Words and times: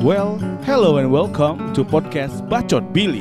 Well, 0.00 0.40
hello 0.64 0.96
and 0.96 1.12
welcome 1.12 1.76
to 1.76 1.84
podcast 1.84 2.48
Bacot 2.48 2.96
Billy. 2.96 3.20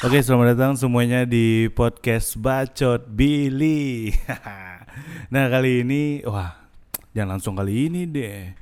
Oke, 0.00 0.24
selamat 0.24 0.56
datang 0.56 0.80
semuanya 0.80 1.28
di 1.28 1.68
podcast 1.68 2.40
Bacot 2.40 3.12
Billy. 3.12 4.08
nah, 5.36 5.52
kali 5.52 5.84
ini 5.84 6.24
wah, 6.24 6.56
jangan 7.12 7.36
langsung 7.36 7.60
kali 7.60 7.92
ini 7.92 8.08
deh. 8.08 8.56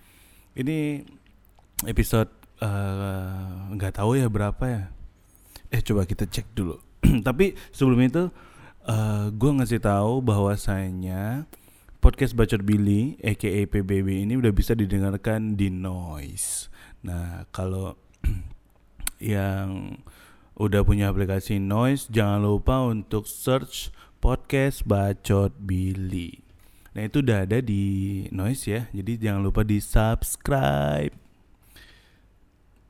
Ini 0.58 1.06
episode 1.86 2.43
nggak 3.74 3.92
uh, 3.92 3.96
tahu 3.96 4.16
ya 4.18 4.28
berapa 4.28 4.64
ya. 4.64 4.82
Eh, 5.74 5.82
coba 5.82 6.06
kita 6.06 6.24
cek 6.28 6.54
dulu. 6.54 6.78
Tapi 7.26 7.58
sebelum 7.74 8.00
itu 8.04 8.30
uh, 8.86 9.26
gue 9.32 9.50
ngasih 9.60 9.82
tahu 9.82 10.22
bahwasanya 10.22 11.50
podcast 11.98 12.36
Bacot 12.36 12.62
Billy 12.62 13.16
aka 13.24 13.64
PBB 13.64 14.28
ini 14.28 14.36
udah 14.36 14.52
bisa 14.52 14.76
didengarkan 14.76 15.56
di 15.56 15.72
Noise. 15.72 16.68
Nah, 17.02 17.48
kalau 17.50 17.96
yang 19.18 19.98
udah 20.54 20.86
punya 20.86 21.10
aplikasi 21.10 21.58
Noise, 21.58 22.06
jangan 22.12 22.44
lupa 22.44 22.86
untuk 22.86 23.26
search 23.26 23.90
podcast 24.22 24.86
Bacot 24.86 25.52
Billy. 25.58 26.44
Nah 26.94 27.10
itu 27.10 27.26
udah 27.26 27.42
ada 27.42 27.58
di 27.58 28.24
Noise 28.30 28.64
ya, 28.70 28.82
jadi 28.94 29.18
jangan 29.18 29.42
lupa 29.42 29.66
di 29.66 29.82
subscribe. 29.82 31.23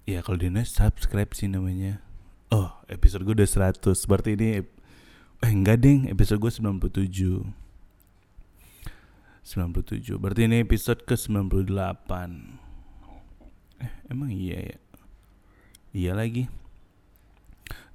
Ya 0.04 0.20
kalau 0.20 0.36
di 0.36 0.52
Noise 0.52 0.76
subscribe 0.76 1.32
sih 1.32 1.48
namanya. 1.48 2.04
Oh 2.52 2.68
episode 2.92 3.24
gue 3.24 3.41
udah 3.41 3.48
100, 3.48 4.05
berarti 4.05 4.36
ini 4.36 4.61
eh 5.41 5.48
enggak 5.48 5.80
ding, 5.80 6.12
episode 6.12 6.44
gue 6.44 6.52
97. 6.52 7.41
97, 9.48 10.20
berarti 10.20 10.44
ini 10.44 10.61
episode 10.61 11.08
ke 11.08 11.16
98. 11.16 11.72
Eh 13.80 13.92
emang 14.12 14.28
iya 14.28 14.77
ya? 14.77 14.78
Iya 15.96 16.12
lagi. 16.12 16.52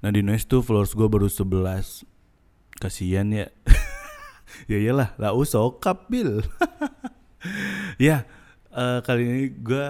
Nah 0.02 0.10
di 0.10 0.26
Noise 0.26 0.50
tuh 0.50 0.66
followers 0.66 0.98
gue 0.98 1.06
baru 1.06 1.30
11 1.30 2.02
Kasian 2.80 3.36
ya 3.36 3.52
Ya 4.70 4.80
iyalah 4.80 5.12
lah 5.20 5.36
usokap 5.36 6.08
Bill 6.08 6.40
Ya 8.00 8.24
uh, 8.72 9.04
kali 9.04 9.28
ini 9.28 9.44
gue 9.52 9.86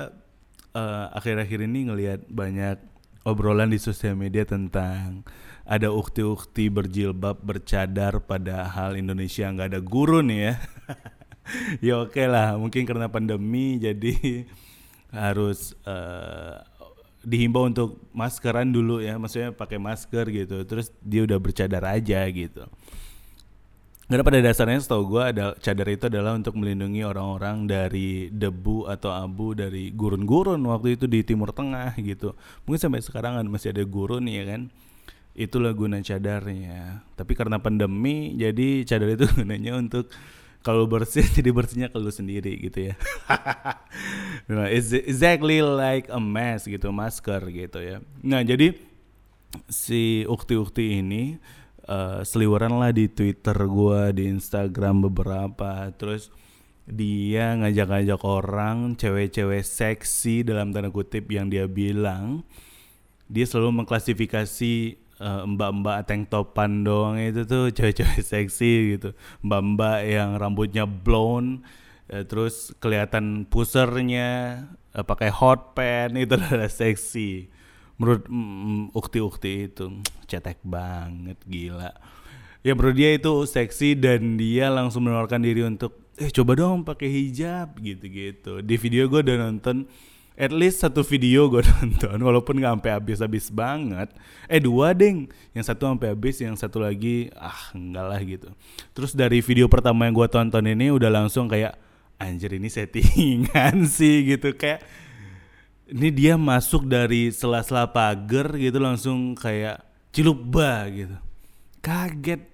uh, 0.74 1.10
akhir-akhir 1.14 1.66
ini 1.66 1.90
ngelihat 1.90 2.20
banyak 2.30 2.78
obrolan 3.24 3.70
di 3.70 3.78
sosial 3.78 4.16
media 4.16 4.48
tentang 4.48 5.22
ada 5.68 5.92
ukti-ukti 5.92 6.72
berjilbab 6.72 7.38
bercadar 7.44 8.18
padahal 8.24 8.98
Indonesia 8.98 9.46
nggak 9.46 9.68
ada 9.77 9.80
guru 9.82 10.20
nih 10.24 10.40
ya. 10.50 10.54
Ya 11.82 11.98
oke 11.98 12.14
okay 12.14 12.30
lah 12.30 12.54
mungkin 12.54 12.86
karena 12.86 13.10
pandemi 13.10 13.74
jadi 13.74 14.46
harus 15.10 15.74
uh, 15.82 16.62
dihimbau 17.27 17.66
untuk 17.66 17.98
maskeran 18.14 18.70
dulu 18.70 19.02
ya 19.02 19.18
maksudnya 19.18 19.50
pakai 19.50 19.82
masker 19.82 20.30
gitu. 20.30 20.62
Terus 20.62 20.94
dia 21.02 21.27
udah 21.27 21.42
bercadar 21.42 21.82
aja 21.90 22.22
gitu 22.30 22.70
karena 24.11 24.27
pada 24.27 24.42
dasarnya 24.42 24.83
setahu 24.83 25.14
gue 25.14 25.22
ada 25.22 25.55
cadar 25.62 25.86
itu 25.86 26.11
adalah 26.11 26.34
untuk 26.34 26.58
melindungi 26.58 27.06
orang-orang 27.06 27.70
dari 27.70 28.27
debu 28.27 28.91
atau 28.91 29.14
abu 29.14 29.55
dari 29.55 29.94
gurun-gurun 29.94 30.58
waktu 30.67 30.98
itu 30.98 31.06
di 31.06 31.22
Timur 31.22 31.55
Tengah 31.55 31.94
gitu 32.02 32.34
mungkin 32.67 32.80
sampai 32.83 33.06
sekarang 33.06 33.39
kan 33.39 33.47
masih 33.47 33.70
ada 33.70 33.86
gurun 33.86 34.27
ya 34.27 34.42
kan 34.42 34.67
itulah 35.39 35.70
guna 35.70 36.02
cadarnya 36.02 37.06
tapi 37.14 37.39
karena 37.39 37.62
pandemi 37.62 38.34
jadi 38.34 38.83
cadar 38.83 39.14
itu 39.14 39.30
gunanya 39.39 39.79
untuk 39.79 40.11
kalau 40.61 40.84
bersih 40.84 41.24
jadi 41.39 41.51
bersihnya 41.55 41.89
kalau 41.89 42.13
sendiri 42.13 42.52
gitu 42.61 42.92
ya. 42.92 42.95
nah, 44.51 44.68
exactly 44.68 45.64
like 45.64 46.13
a 46.13 46.20
mask 46.20 46.68
gitu, 46.68 46.92
masker 46.92 47.40
gitu 47.48 47.80
ya. 47.80 47.96
Nah, 48.20 48.45
jadi 48.45 48.77
si 49.67 50.23
ukti-ukti 50.29 51.01
ini 51.01 51.40
uh, 51.86 52.20
seliweran 52.27 52.77
lah 52.77 52.92
di 52.92 53.08
Twitter 53.08 53.55
gua, 53.64 54.11
di 54.11 54.29
Instagram 54.29 55.08
beberapa, 55.08 55.89
terus 55.95 56.29
dia 56.91 57.55
ngajak-ngajak 57.55 58.20
orang 58.27 58.98
cewek-cewek 58.98 59.63
seksi 59.63 60.42
dalam 60.42 60.74
tanda 60.74 60.90
kutip 60.90 61.30
yang 61.30 61.46
dia 61.46 61.70
bilang. 61.70 62.42
Dia 63.30 63.46
selalu 63.46 63.85
mengklasifikasi 63.85 64.74
uh, 65.23 65.46
mbak-mbak 65.46 65.98
tank 66.08 66.33
topan 66.33 66.83
doang 66.83 67.20
itu 67.20 67.46
tuh 67.46 67.70
cewek-cewek 67.77 68.20
seksi 68.27 68.98
gitu. 68.98 69.14
Mbak-mbak 69.46 69.98
yang 70.02 70.35
rambutnya 70.40 70.85
blonde 70.89 71.63
uh, 72.11 72.27
terus 72.27 72.74
kelihatan 72.83 73.46
pusernya 73.46 74.64
uh, 74.96 75.07
pakai 75.07 75.30
hot 75.30 75.79
pen 75.79 76.19
itu 76.19 76.35
adalah 76.39 76.67
seksi 76.67 77.59
menurut 78.00 78.24
mm, 78.24 78.96
ukti-ukti 78.96 79.68
itu 79.68 80.00
cetek 80.24 80.64
banget 80.64 81.36
gila. 81.44 81.92
Ya 82.64 82.72
menurut 82.72 82.96
dia 82.96 83.12
itu 83.12 83.44
seksi 83.44 83.92
dan 83.92 84.40
dia 84.40 84.72
langsung 84.72 85.05
menawarkan 85.05 85.44
diri 85.44 85.68
untuk 85.68 86.00
eh 86.16 86.33
coba 86.33 86.56
dong 86.56 86.80
pakai 86.80 87.12
hijab 87.12 87.77
gitu-gitu. 87.77 88.64
Di 88.64 88.77
video 88.80 89.05
gue 89.05 89.20
udah 89.20 89.36
nonton 89.36 89.84
at 90.40 90.48
least 90.48 90.80
satu 90.80 91.05
video 91.05 91.52
gue 91.52 91.60
nonton 91.77 92.16
walaupun 92.16 92.56
nggak 92.56 92.80
sampai 92.80 92.92
habis-habis 92.96 93.52
banget. 93.52 94.08
Eh 94.48 94.64
dua 94.64 94.96
deng. 94.96 95.28
Yang 95.52 95.77
satu 95.77 95.92
sampai 95.92 96.08
habis 96.16 96.36
yang 96.40 96.56
satu 96.56 96.80
lagi 96.80 97.28
ah 97.36 97.68
enggak 97.77 98.06
lah 98.08 98.20
gitu. 98.24 98.48
Terus 98.96 99.12
dari 99.12 99.44
video 99.44 99.68
pertama 99.68 100.08
yang 100.08 100.16
gue 100.16 100.28
tonton 100.33 100.64
ini 100.64 100.89
udah 100.89 101.12
langsung 101.12 101.52
kayak 101.52 101.77
anjir 102.16 102.56
ini 102.56 102.72
settingan 102.72 103.84
sih 103.96 104.24
gitu. 104.24 104.56
Kayak 104.56 104.84
ini 105.90 106.08
dia 106.14 106.34
masuk 106.39 106.86
dari 106.86 107.34
sela-sela 107.34 107.90
pagar 107.90 108.55
gitu 108.55 108.78
langsung 108.78 109.34
kayak 109.34 109.83
cilubba 110.14 110.86
gitu. 110.90 111.17
Kaget. 111.83 112.46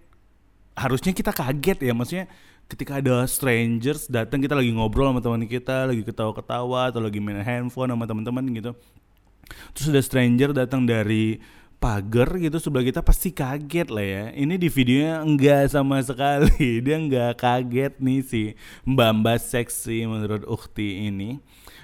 Harusnya 0.77 1.13
kita 1.13 1.33
kaget 1.33 1.79
ya 1.85 1.93
maksudnya 1.93 2.27
ketika 2.67 2.99
ada 2.99 3.23
strangers 3.29 4.11
datang 4.11 4.43
kita 4.43 4.59
lagi 4.59 4.75
ngobrol 4.75 5.13
sama 5.13 5.23
teman 5.23 5.47
kita 5.47 5.87
lagi 5.87 6.03
ketawa-ketawa 6.03 6.91
atau 6.91 7.01
lagi 7.01 7.23
main 7.23 7.41
handphone 7.45 7.93
sama 7.93 8.05
teman-teman 8.09 8.45
gitu. 8.57 8.73
Terus 9.77 9.87
ada 9.93 10.03
stranger 10.03 10.51
datang 10.51 10.89
dari 10.89 11.39
pagar 11.77 12.41
gitu 12.41 12.57
sebelah 12.57 12.85
kita 12.89 13.05
pasti 13.05 13.29
kaget 13.31 13.89
lah 13.93 14.07
ya 14.07 14.25
ini 14.33 14.57
di 14.57 14.69
videonya 14.73 15.21
enggak 15.21 15.63
sama 15.69 16.01
sekali 16.01 16.81
dia 16.85 16.97
enggak 16.97 17.37
kaget 17.37 17.95
nih 18.01 18.21
si 18.25 18.43
mbak 18.89 19.11
mbak 19.21 19.39
seksi 19.39 20.09
menurut 20.09 20.43
Ukti 20.49 21.07
ini 21.13 21.39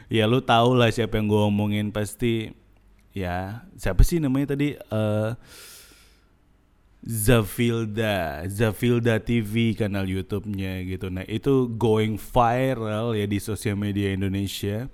ya 0.08 0.25
lu 0.25 0.41
tau 0.41 0.72
lah 0.72 0.88
siapa 0.88 1.20
yang 1.20 1.28
gue 1.28 1.42
omongin 1.44 1.92
pasti 1.92 2.50
ya 3.12 3.69
siapa 3.76 4.00
sih 4.00 4.16
namanya 4.20 4.56
tadi 4.56 4.75
uh, 4.88 5.36
Zafilda, 7.02 8.47
Zafilda 8.47 9.19
TV 9.19 9.75
kanal 9.75 10.06
YouTube-nya 10.06 10.86
gitu. 10.86 11.10
Nah, 11.10 11.26
itu 11.26 11.66
going 11.75 12.14
viral 12.14 13.19
ya 13.19 13.26
di 13.26 13.42
sosial 13.42 13.75
media 13.75 14.14
Indonesia. 14.14 14.86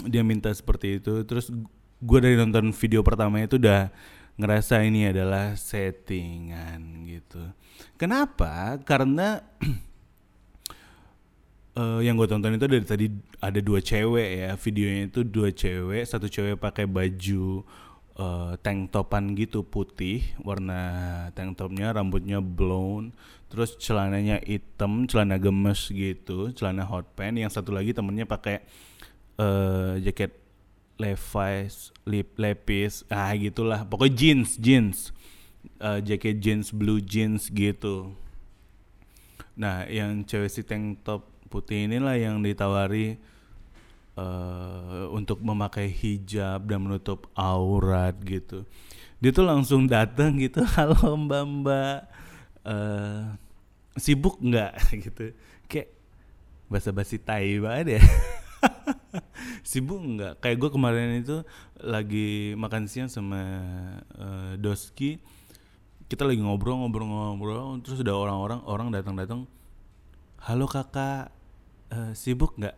Dia 0.00 0.24
minta 0.24 0.48
seperti 0.48 1.04
itu. 1.04 1.20
Terus 1.28 1.52
gue 2.04 2.18
dari 2.20 2.36
nonton 2.36 2.70
video 2.76 3.00
pertama 3.00 3.40
itu 3.40 3.56
udah 3.56 3.88
ngerasa 4.36 4.84
ini 4.84 5.08
adalah 5.08 5.56
settingan 5.56 7.08
gitu. 7.08 7.40
Kenapa? 7.96 8.76
Karena 8.84 9.40
uh, 11.78 12.00
yang 12.06 12.20
gue 12.20 12.28
tonton 12.28 12.52
itu 12.52 12.66
dari 12.68 12.84
tadi 12.84 13.06
ada 13.40 13.60
dua 13.64 13.80
cewek 13.80 14.30
ya. 14.44 14.50
Videonya 14.60 15.02
itu 15.08 15.20
dua 15.24 15.48
cewek, 15.54 16.04
satu 16.04 16.28
cewek 16.28 16.60
pakai 16.60 16.84
baju 16.84 17.64
uh, 18.18 18.52
tank 18.60 18.92
topan 18.92 19.34
gitu 19.38 19.64
putih 19.64 20.22
warna 20.42 21.30
tank 21.34 21.58
topnya 21.58 21.94
rambutnya 21.94 22.38
blown 22.38 23.14
terus 23.50 23.78
celananya 23.78 24.42
hitam 24.42 25.06
celana 25.06 25.38
gemes 25.38 25.90
gitu 25.90 26.50
celana 26.54 26.82
hot 26.82 27.06
pants 27.14 27.38
yang 27.38 27.50
satu 27.50 27.70
lagi 27.70 27.94
temennya 27.94 28.26
pakai 28.26 28.62
uh, 29.38 29.98
jaket 30.02 30.43
Levi's 30.96 31.90
lip 32.06 32.38
lepis 32.38 33.02
ah 33.10 33.34
gitulah. 33.34 33.82
Pokoknya 33.86 34.14
jeans 34.14 34.50
jeans. 34.56 34.98
Uh, 35.80 35.98
jaket 35.98 36.38
jeans 36.38 36.70
blue 36.70 37.00
jeans 37.00 37.48
gitu. 37.50 38.12
Nah 39.56 39.88
yang 39.90 40.22
cewek 40.22 40.50
si 40.50 40.62
tank 40.62 41.02
top 41.02 41.26
putih 41.48 41.86
inilah 41.86 42.18
yang 42.18 42.42
ditawari 42.42 43.16
uh, 44.18 45.08
untuk 45.14 45.40
memakai 45.40 45.90
hijab 45.90 46.66
dan 46.66 46.82
menutup 46.84 47.30
aurat 47.34 48.14
gitu. 48.22 48.66
Dia 49.18 49.30
tuh 49.32 49.46
langsung 49.46 49.88
datang 49.88 50.36
gitu 50.38 50.62
halo 50.76 51.16
mbak 51.16 51.42
mbak. 51.42 51.98
Uh, 52.64 53.34
sibuk 53.98 54.40
nggak? 54.40 54.72
Gitu. 55.04 55.36
Kayak 55.68 55.94
basa 56.68 56.90
basi 56.90 57.20
tai 57.20 57.60
banget 57.60 58.00
ya 58.00 58.02
sibuk 59.70 60.00
nggak? 60.00 60.42
Kayak 60.42 60.56
gue 60.60 60.70
kemarin 60.72 61.08
itu 61.20 61.36
lagi 61.80 62.54
makan 62.58 62.90
siang 62.90 63.10
sama 63.10 63.40
uh, 64.18 64.52
Doski. 64.58 65.18
Kita 66.04 66.28
lagi 66.28 66.40
ngobrol-ngobrol-ngobrol 66.42 67.80
terus 67.80 68.04
ada 68.04 68.12
orang-orang 68.12 68.60
orang 68.68 68.88
datang-datang 68.92 69.48
halo 70.44 70.68
kakak. 70.68 71.32
Uh, 71.94 72.12
sibuk 72.16 72.58
nggak? 72.58 72.76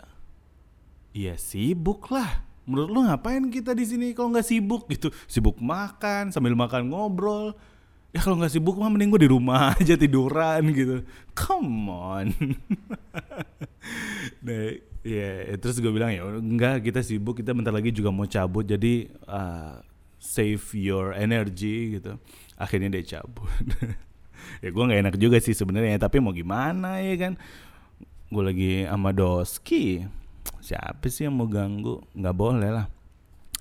Iya 1.16 1.40
sibuk 1.40 2.12
lah. 2.12 2.44
Menurut 2.66 2.90
lu 2.90 3.00
ngapain 3.06 3.46
kita 3.48 3.72
di 3.72 3.86
sini 3.86 4.06
kalau 4.12 4.34
nggak 4.34 4.46
sibuk? 4.46 4.90
Gitu. 4.90 5.10
Sibuk 5.30 5.58
makan 5.62 6.34
sambil 6.34 6.52
makan 6.58 6.90
ngobrol. 6.90 7.54
Ya 8.14 8.22
kalau 8.22 8.40
nggak 8.40 8.52
sibuk 8.54 8.76
mah 8.80 8.88
mending 8.88 9.12
gue 9.12 9.28
di 9.28 9.30
rumah 9.30 9.72
aja 9.78 9.94
tiduran 9.98 10.62
gitu. 10.72 11.02
Come 11.34 11.90
on. 11.90 12.26
Nah 14.42 14.78
ya 15.06 15.54
yeah, 15.54 15.58
terus 15.62 15.78
gue 15.78 15.92
bilang 15.94 16.10
ya 16.10 16.26
enggak 16.26 16.82
kita 16.82 16.98
sibuk 16.98 17.38
kita 17.38 17.54
bentar 17.54 17.70
lagi 17.70 17.94
juga 17.94 18.10
mau 18.10 18.26
cabut 18.26 18.66
jadi 18.66 19.06
uh, 19.30 19.78
save 20.18 20.66
your 20.74 21.14
energy 21.14 21.98
gitu. 22.00 22.18
Akhirnya 22.58 22.90
dia 22.98 23.18
cabut. 23.18 23.46
Ya 24.62 24.70
gue 24.70 24.78
nggak 24.78 25.00
enak 25.02 25.16
juga 25.18 25.42
sih 25.42 25.58
sebenarnya 25.58 25.98
tapi 25.98 26.22
mau 26.22 26.30
gimana 26.30 27.02
ya 27.02 27.18
kan? 27.18 27.32
Gue 28.30 28.42
lagi 28.46 28.72
sama 28.86 29.10
Doski. 29.10 30.06
Siapa 30.62 31.02
sih 31.10 31.26
yang 31.26 31.34
mau 31.34 31.50
ganggu? 31.50 31.98
Nggak 32.14 32.36
boleh 32.36 32.70
lah. 32.70 32.86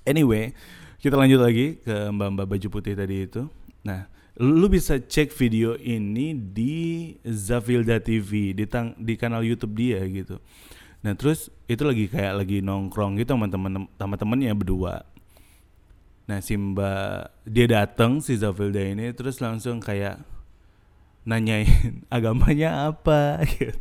Anyway 0.05 0.53
kita 1.01 1.17
lanjut 1.17 1.41
lagi 1.41 1.81
ke 1.81 2.11
mbak-mbak 2.13 2.45
baju 2.45 2.67
putih 2.69 2.93
tadi 2.93 3.25
itu. 3.25 3.49
Nah 3.81 4.05
lu 4.35 4.67
bisa 4.67 4.99
cek 4.99 5.31
video 5.31 5.73
ini 5.79 6.35
di 6.35 6.75
Zafilda 7.23 7.97
TV 8.03 8.51
di 8.51 8.67
tang 8.67 8.91
di 8.99 9.15
kanal 9.15 9.41
YouTube 9.41 9.73
dia 9.73 10.03
gitu 10.05 10.43
nah 11.05 11.13
terus 11.13 11.53
itu 11.69 11.85
lagi 11.85 12.09
kayak 12.09 12.41
lagi 12.41 12.65
nongkrong 12.65 13.21
gitu 13.21 13.37
sama 13.37 13.45
temen 13.45 13.85
sama 13.93 14.15
temennya 14.17 14.57
berdua. 14.57 15.05
Nah 16.25 16.41
si 16.41 16.57
mbak 16.57 17.45
dia 17.45 17.69
datang 17.69 18.17
si 18.25 18.33
Zafilda 18.33 18.81
ini 18.81 19.13
terus 19.13 19.37
langsung 19.37 19.77
kayak 19.77 20.25
nanyain 21.29 22.01
agamanya 22.15 22.89
apa? 22.89 23.37
Gitu. 23.53 23.77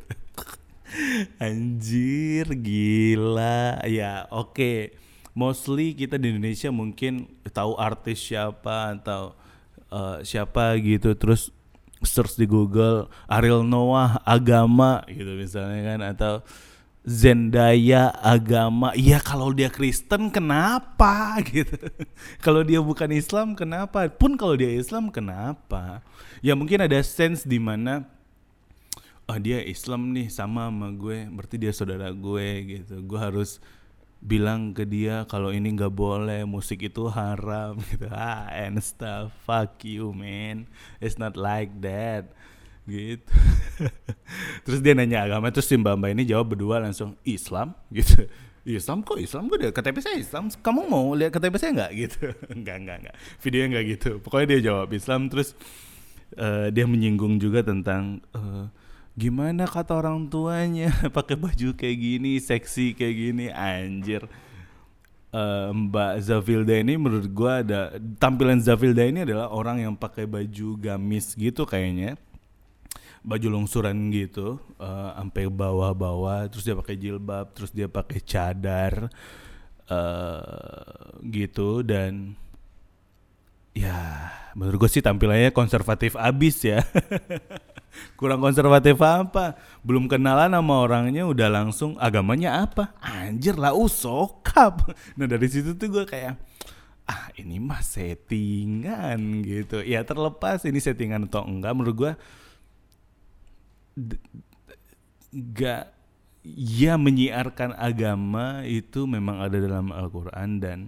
Anjir 1.42 2.46
gila. 2.54 3.82
Ya 3.88 4.28
oke. 4.28 4.52
Okay. 4.52 4.78
mostly 5.34 5.98
kita 5.98 6.14
di 6.14 6.30
Indonesia 6.30 6.70
mungkin 6.70 7.26
tahu 7.50 7.74
artis 7.74 8.22
siapa 8.22 8.94
atau 8.94 9.34
uh, 9.90 10.22
siapa 10.22 10.78
gitu 10.78 11.10
terus 11.18 11.50
search 12.06 12.38
di 12.38 12.46
Google 12.46 13.10
Ariel 13.26 13.66
Noah 13.66 14.22
agama 14.22 15.02
gitu 15.10 15.34
misalnya 15.34 15.80
kan 15.82 16.00
atau 16.06 16.34
Zendaya 17.04 18.08
agama. 18.24 18.96
Iya 18.96 19.20
kalau 19.20 19.52
dia 19.52 19.68
Kristen 19.68 20.32
kenapa? 20.32 21.36
Gitu. 21.44 21.76
Kalau 22.40 22.64
dia 22.64 22.80
bukan 22.80 23.12
Islam 23.12 23.52
kenapa? 23.52 24.08
Pun 24.08 24.40
kalau 24.40 24.56
dia 24.56 24.72
Islam 24.72 25.12
kenapa? 25.12 26.00
Ya 26.40 26.56
mungkin 26.56 26.80
ada 26.80 26.96
sense 27.04 27.44
di 27.44 27.60
mana 27.60 28.08
oh 29.28 29.36
dia 29.36 29.60
Islam 29.60 30.16
nih 30.16 30.32
sama 30.32 30.72
sama 30.72 30.88
gue 30.96 31.28
berarti 31.28 31.56
dia 31.60 31.76
saudara 31.76 32.08
gue 32.08 32.48
gitu. 32.80 32.96
Gue 33.04 33.20
harus 33.20 33.60
bilang 34.24 34.72
ke 34.72 34.88
dia 34.88 35.28
kalau 35.28 35.52
ini 35.52 35.76
nggak 35.76 35.92
boleh 35.92 36.48
musik 36.48 36.88
itu 36.88 37.04
haram 37.12 37.76
gitu. 37.92 38.08
Ah 38.08 38.48
and 38.48 38.80
stuff. 38.80 39.28
Fuck 39.44 39.84
you 39.84 40.16
man. 40.16 40.72
It's 41.04 41.20
not 41.20 41.36
like 41.36 41.84
that 41.84 42.32
gitu. 42.84 43.32
Terus 44.64 44.81
dia 44.84 44.92
nanya 44.92 45.25
agama 45.25 45.48
terus 45.48 45.69
si 45.69 45.76
mbak 45.76 45.96
mbak 45.96 46.10
ini 46.12 46.22
jawab 46.28 46.56
berdua 46.56 46.81
langsung 46.81 47.16
Islam? 47.25 47.72
Gitu. 47.94 48.28
Islam 48.64 49.04
kok 49.04 49.20
Islam? 49.20 49.44
Gue 49.52 49.60
udah 49.60 49.76
KTP 49.76 50.00
saya 50.00 50.16
Islam? 50.16 50.48
Kamu 50.48 50.88
mau 50.88 51.12
lihat 51.12 51.36
KTP 51.36 51.54
saya 51.60 51.70
nggak? 51.76 51.92
Gitu. 52.00 52.32
Nggak 52.48 52.76
nggak 52.81 52.96
nggak. 53.04 53.14
Videonya 53.44 53.69
nggak 53.76 53.86
gitu. 53.92 54.10
Pokoknya 54.25 54.46
dia 54.56 54.60
jawab 54.72 54.88
Islam 54.96 55.28
terus 55.28 55.52
uh, 56.40 56.72
dia 56.72 56.84
menyinggung 56.88 57.36
juga 57.36 57.60
tentang 57.60 58.25
uh, 58.32 58.72
gimana 59.20 59.69
kata 59.69 60.00
orang 60.00 60.32
tuanya? 60.32 60.88
Pakai 61.16 61.36
baju 61.36 61.76
kayak 61.76 61.96
gini 62.00 62.40
seksi 62.40 62.96
kayak 62.96 63.14
gini. 63.16 63.46
Anjir. 63.52 64.25
Uh, 65.34 65.75
Mbak 65.75 66.22
Zavilda 66.22 66.78
ini 66.78 66.94
menurut 66.94 67.26
gua 67.34 67.58
ada 67.58 67.98
tampilan 68.22 68.62
Zavilda 68.62 69.02
ini 69.02 69.26
adalah 69.26 69.50
orang 69.50 69.82
yang 69.82 69.98
pakai 69.98 70.31
baju 70.31 70.78
gamis 70.78 71.34
gitu 71.34 71.66
kayaknya 71.66 72.14
baju 73.24 73.48
longsuran 73.48 74.12
gitu 74.12 74.60
uh, 74.76 75.16
sampai 75.16 75.48
bawah-bawah 75.48 76.44
terus 76.52 76.68
dia 76.68 76.76
pakai 76.76 76.96
jilbab 77.00 77.56
terus 77.56 77.72
dia 77.72 77.88
pakai 77.88 78.20
cadar 78.20 79.08
uh, 79.88 81.16
gitu 81.24 81.80
dan 81.80 82.36
ya 83.72 84.28
menurut 84.54 84.86
gue 84.86 84.90
sih 84.92 85.02
tampilannya 85.02 85.50
konservatif 85.50 86.14
abis 86.14 86.56
ya. 86.62 86.80
Kurang 88.18 88.42
konservatif 88.42 88.98
apa? 89.00 89.54
Belum 89.86 90.10
kenalan 90.10 90.50
sama 90.50 90.82
orangnya 90.82 91.26
udah 91.26 91.48
langsung 91.48 91.94
agamanya 91.96 92.66
apa? 92.66 92.94
Anjir 93.02 93.56
lah 93.58 93.74
usokap 93.74 94.84
nah 95.18 95.26
dari 95.26 95.46
situ 95.50 95.74
tuh 95.74 95.88
gue 95.90 96.04
kayak 96.06 96.38
ah 97.08 97.28
ini 97.40 97.56
mah 97.56 97.80
settingan 97.80 99.42
gitu. 99.42 99.80
Ya 99.80 100.04
terlepas 100.04 100.60
ini 100.68 100.76
settingan 100.76 101.26
atau 101.28 101.44
enggak 101.44 101.72
menurut 101.72 101.96
gue 101.96 102.12
gak 105.35 105.94
ya 106.44 106.94
menyiarkan 107.00 107.73
agama 107.75 108.62
itu 108.69 109.08
memang 109.08 109.41
ada 109.41 109.56
dalam 109.56 109.91
Al-Quran 109.91 110.61
dan 110.61 110.79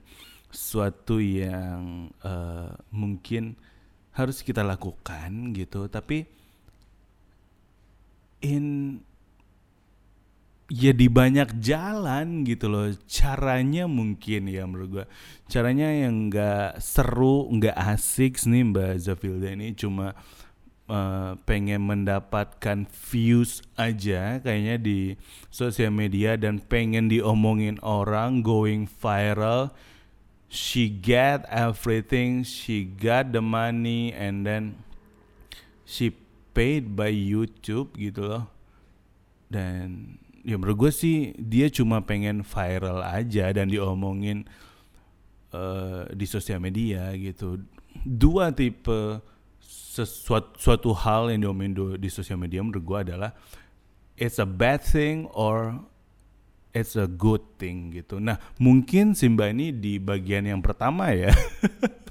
suatu 0.52 1.16
yang 1.18 2.12
uh, 2.20 2.76
mungkin 2.92 3.56
harus 4.12 4.44
kita 4.44 4.60
lakukan 4.60 5.56
gitu. 5.56 5.88
Tapi 5.88 6.28
in 8.44 8.98
ya 10.66 10.92
di 10.92 11.08
banyak 11.08 11.56
jalan 11.60 12.44
gitu 12.44 12.68
loh. 12.68 12.92
Caranya 13.08 13.88
mungkin 13.88 14.52
ya 14.52 14.68
menurut 14.68 14.88
gua. 14.92 15.06
Caranya 15.48 15.88
yang 15.88 16.28
nggak 16.28 16.84
seru 16.84 17.48
nggak 17.48 17.76
asik 17.96 18.40
nih 18.44 18.64
mbak 18.64 18.92
Zafilda 19.00 19.52
ini. 19.52 19.72
Cuma 19.76 20.12
uh, 20.12 20.45
pengen 21.42 21.82
mendapatkan 21.82 22.86
views 23.10 23.58
aja 23.74 24.38
kayaknya 24.38 24.76
di 24.78 25.00
sosial 25.50 25.90
media 25.90 26.38
dan 26.38 26.62
pengen 26.62 27.10
diomongin 27.10 27.82
orang 27.82 28.46
going 28.46 28.86
viral. 28.86 29.74
She 30.46 30.86
get 30.86 31.42
everything 31.50 32.46
she 32.46 32.86
got 32.86 33.34
the 33.34 33.42
money 33.42 34.14
and 34.14 34.46
then 34.46 34.78
she 35.82 36.14
paid 36.54 36.94
by 36.94 37.10
YouTube 37.10 37.98
gitu 37.98 38.30
loh. 38.30 38.46
Dan 39.50 40.16
ya 40.46 40.54
menurut 40.54 40.86
gue 40.86 40.92
sih 40.94 41.34
dia 41.34 41.66
cuma 41.66 42.06
pengen 42.06 42.46
viral 42.46 43.02
aja 43.02 43.50
dan 43.50 43.66
diomongin 43.66 44.46
uh, 45.50 46.06
di 46.14 46.30
sosial 46.30 46.62
media 46.62 47.10
gitu. 47.18 47.58
Dua 48.06 48.54
tipe 48.54 49.18
sesuatu 49.66 50.54
suatu 50.60 50.92
hal 50.92 51.32
yang 51.32 51.48
diomongin 51.50 51.96
di 51.96 52.08
sosial 52.12 52.36
media 52.36 52.60
menurut 52.60 52.84
gue 52.84 52.98
adalah 53.10 53.30
it's 54.16 54.40
a 54.40 54.48
bad 54.48 54.80
thing 54.84 55.28
or 55.32 55.80
it's 56.76 56.92
a 57.00 57.08
good 57.08 57.40
thing 57.56 57.88
gitu. 57.96 58.20
Nah, 58.20 58.36
mungkin 58.60 59.16
Simba 59.16 59.48
ini 59.48 59.72
di 59.72 59.96
bagian 59.96 60.44
yang 60.44 60.60
pertama 60.60 61.08
ya. 61.16 61.32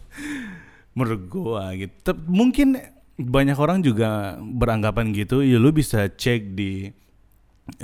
Menurut 0.97 1.29
gua 1.29 1.69
gitu. 1.77 2.17
Mungkin 2.25 2.81
banyak 3.19 3.57
orang 3.61 3.85
juga 3.85 4.41
beranggapan 4.41 5.13
gitu. 5.13 5.45
Ya 5.45 5.61
lu 5.61 5.69
bisa 5.69 6.09
cek 6.09 6.57
di 6.57 6.89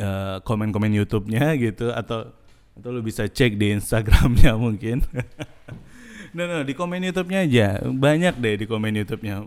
uh, 0.02 0.42
komen-komen 0.42 0.90
YouTube-nya 0.90 1.54
gitu 1.62 1.94
atau 1.94 2.34
atau 2.72 2.90
lu 2.90 3.06
bisa 3.06 3.30
cek 3.30 3.62
di 3.62 3.78
Instagramnya 3.78 4.58
mungkin. 4.58 5.06
nah, 6.36 6.46
nah, 6.48 6.64
di 6.64 6.74
komen 6.76 7.02
YouTube-nya 7.06 7.40
aja. 7.48 7.68
Banyak 7.86 8.36
deh 8.40 8.56
di 8.60 8.66
komen 8.70 8.94
YouTube-nya. 8.98 9.44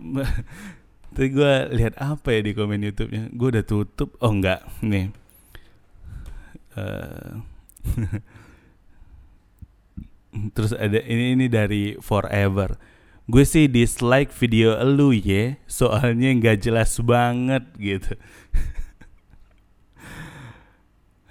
Tapi 1.15 1.27
gue 1.31 1.53
lihat 1.75 1.95
apa 2.01 2.27
ya 2.35 2.41
di 2.43 2.51
komen 2.51 2.79
YouTube-nya. 2.83 3.31
Gue 3.31 3.47
udah 3.55 3.65
tutup. 3.65 4.19
Oh 4.19 4.35
enggak, 4.35 4.61
nih 4.83 5.13
Eh, 6.75 7.31
terus 10.55 10.75
ada 10.75 10.99
ini 11.07 11.39
ini 11.39 11.47
dari 11.47 11.95
forever 12.03 12.75
gue 13.31 13.47
sih 13.47 13.71
dislike 13.71 14.35
video 14.35 14.75
lu 14.83 15.15
ya 15.15 15.55
soalnya 15.71 16.35
nggak 16.35 16.59
jelas 16.59 16.99
banget 16.99 17.63
gitu 17.79 18.19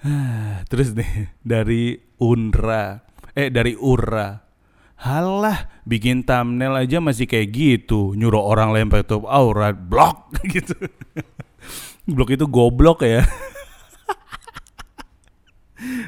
terus 0.73 0.97
nih 0.97 1.29
dari 1.45 2.01
Unra 2.17 3.05
eh 3.37 3.53
dari 3.53 3.77
Ura 3.77 4.44
Halah, 4.95 5.67
bikin 5.83 6.23
thumbnail 6.23 6.79
aja 6.79 7.03
masih 7.03 7.27
kayak 7.27 7.51
gitu, 7.51 8.15
nyuruh 8.15 8.39
orang 8.39 8.71
lempar 8.71 9.03
tutup 9.03 9.27
aurat, 9.27 9.75
blok 9.75 10.31
gitu. 10.55 10.75
blok 12.07 12.31
itu 12.31 12.47
goblok 12.47 13.03
ya. 13.03 13.27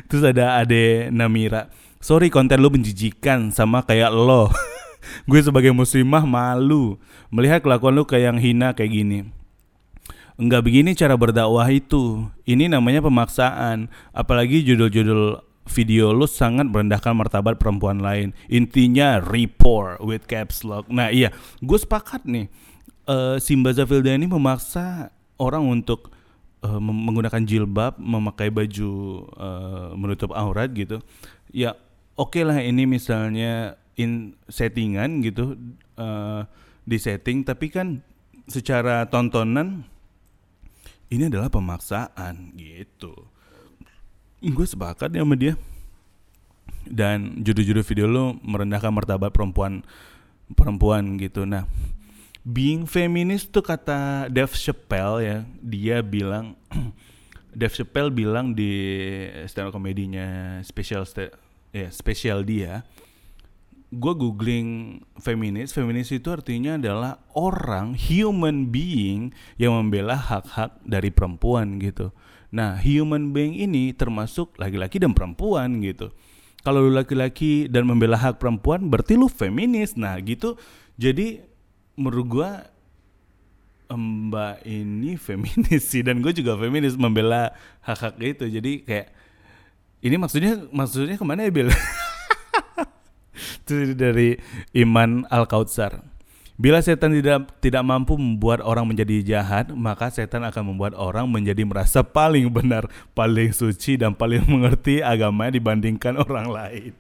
Terus 0.08 0.24
ada 0.24 0.64
Ade 0.64 1.12
Namira. 1.12 1.68
Sorry 2.00 2.32
konten 2.32 2.64
lu 2.64 2.72
menjijikan 2.72 3.52
sama 3.52 3.84
kayak 3.84 4.14
lo. 4.14 4.48
gue 5.30 5.40
sebagai 5.44 5.76
muslimah 5.76 6.24
malu 6.24 6.96
melihat 7.28 7.60
kelakuan 7.60 7.96
lu 7.96 8.08
kayak 8.08 8.32
yang 8.32 8.40
hina 8.40 8.72
kayak 8.72 8.96
gini. 8.96 9.20
Enggak 10.38 10.70
begini 10.70 10.94
cara 10.94 11.18
berdakwah 11.18 11.66
itu. 11.68 12.30
Ini 12.46 12.70
namanya 12.70 13.02
pemaksaan. 13.02 13.90
Apalagi 14.14 14.62
judul-judul 14.62 15.42
video 15.70 16.16
lu 16.16 16.26
sangat 16.26 16.68
merendahkan 16.68 17.14
martabat 17.14 17.60
perempuan 17.60 18.00
lain. 18.02 18.34
Intinya 18.48 19.20
report 19.22 20.02
with 20.02 20.26
caps 20.26 20.64
lock. 20.64 20.88
Nah 20.90 21.12
iya, 21.12 21.32
gue 21.62 21.78
sepakat 21.78 22.26
nih. 22.26 22.48
Uh, 23.08 23.40
Simba 23.40 23.72
Zafilda 23.72 24.12
ini 24.12 24.28
memaksa 24.28 25.16
orang 25.40 25.64
untuk 25.64 26.12
uh, 26.66 26.82
menggunakan 26.82 27.40
jilbab, 27.48 27.96
memakai 27.96 28.52
baju 28.52 28.92
uh, 29.38 29.92
menutup 29.96 30.36
aurat 30.36 30.68
gitu. 30.76 31.00
Ya 31.54 31.80
oke 32.20 32.36
okay 32.36 32.44
lah 32.44 32.60
ini 32.60 32.84
misalnya 32.84 33.80
in 33.96 34.36
settingan 34.52 35.24
gitu 35.24 35.56
uh, 35.96 36.44
di 36.84 36.98
setting, 37.00 37.48
tapi 37.48 37.72
kan 37.72 38.04
secara 38.48 39.08
tontonan 39.08 39.88
ini 41.08 41.32
adalah 41.32 41.48
pemaksaan 41.48 42.56
gitu. 42.60 43.16
Gue 44.42 44.66
sepakat 44.70 45.10
ya 45.14 45.26
sama 45.26 45.34
dia. 45.34 45.58
Dan 46.88 47.44
judul-judul 47.44 47.84
video 47.84 48.06
lo 48.08 48.26
merendahkan 48.46 48.94
martabat 48.94 49.34
perempuan 49.34 49.84
perempuan 50.56 51.20
gitu. 51.20 51.44
Nah, 51.44 51.68
being 52.48 52.88
feminis 52.88 53.50
tuh 53.50 53.66
kata 53.66 54.32
Dave 54.32 54.56
Chappelle 54.56 55.20
ya, 55.20 55.38
dia 55.60 56.00
bilang 56.00 56.56
Dave 57.58 57.76
Chappelle 57.76 58.14
bilang 58.14 58.56
di 58.56 58.72
stand 59.50 59.68
up 59.68 59.76
komedinya 59.76 60.60
special 60.64 61.04
ya 61.76 61.92
spesial 61.92 62.48
dia 62.48 62.86
gue 63.88 64.14
googling 64.20 65.00
feminis 65.16 65.72
feminis 65.72 66.12
itu 66.12 66.28
artinya 66.28 66.76
adalah 66.76 67.24
orang 67.32 67.96
human 67.96 68.68
being 68.68 69.32
yang 69.56 69.72
membela 69.72 70.20
hak-hak 70.20 70.76
dari 70.84 71.08
perempuan 71.08 71.80
gitu 71.80 72.12
nah 72.48 72.80
human 72.80 73.36
being 73.36 73.56
ini 73.58 73.92
termasuk 73.92 74.56
laki-laki 74.56 74.98
dan 75.04 75.12
perempuan 75.12 75.84
gitu 75.84 76.12
kalau 76.64 76.84
lu 76.84 76.92
laki-laki 76.96 77.68
dan 77.68 77.88
membela 77.88 78.16
hak 78.16 78.40
perempuan 78.40 78.88
berarti 78.88 79.20
lu 79.20 79.28
feminis 79.28 80.00
nah 80.00 80.16
gitu 80.24 80.56
jadi 80.96 81.44
menurut 82.00 82.28
gue 82.28 82.52
Mbak 83.88 84.68
ini 84.68 85.16
feminis 85.28 85.84
sih 85.88 86.04
dan 86.04 86.20
gue 86.20 86.32
juga 86.36 86.60
feminis 86.60 87.00
membela 87.00 87.56
hak-hak 87.84 88.20
itu 88.20 88.46
jadi 88.52 88.72
kayak 88.84 89.08
ini 90.02 90.16
maksudnya 90.18 90.54
maksudnya 90.70 91.18
ke 91.18 91.26
mana 91.26 91.46
ya 91.48 91.52
Bill? 91.52 91.70
Itu 93.66 93.98
dari 93.98 94.38
Iman 94.78 95.26
Al 95.28 95.50
Kautsar. 95.50 96.06
Bila 96.58 96.82
setan 96.82 97.14
tidak 97.14 97.54
tidak 97.62 97.86
mampu 97.86 98.18
membuat 98.18 98.66
orang 98.66 98.90
menjadi 98.90 99.22
jahat, 99.22 99.70
maka 99.78 100.10
setan 100.10 100.42
akan 100.42 100.74
membuat 100.74 100.98
orang 100.98 101.30
menjadi 101.30 101.62
merasa 101.62 102.02
paling 102.02 102.50
benar, 102.50 102.90
paling 103.14 103.54
suci 103.54 103.94
dan 103.94 104.18
paling 104.18 104.42
mengerti 104.50 105.06
agama 105.06 105.54
dibandingkan 105.54 106.18
orang 106.18 106.50
lain. 106.50 106.92